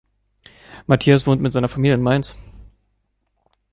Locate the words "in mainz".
1.93-2.35